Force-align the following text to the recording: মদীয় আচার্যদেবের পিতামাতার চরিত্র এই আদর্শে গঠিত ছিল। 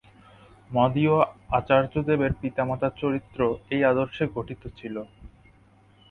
মদীয় 0.69 1.15
আচার্যদেবের 1.49 2.31
পিতামাতার 2.41 2.93
চরিত্র 2.97 3.39
এই 3.71 3.81
আদর্শে 3.83 4.23
গঠিত 4.35 4.63
ছিল। 4.77 4.95